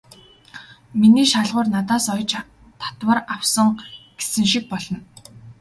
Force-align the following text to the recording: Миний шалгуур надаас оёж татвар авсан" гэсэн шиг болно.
Миний 0.99 1.27
шалгуур 1.31 1.65
надаас 1.75 2.05
оёж 2.15 2.31
татвар 2.81 3.19
авсан" 3.35 3.69
гэсэн 4.17 4.45
шиг 4.51 4.63
болно. 4.71 4.97